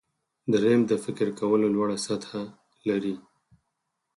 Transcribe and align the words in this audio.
دریم 0.51 0.81
د 0.87 0.91
فکر 1.03 1.27
کولو 1.39 1.67
لوړه 1.75 1.97
سطحه 2.07 2.43
لري. 2.89 3.15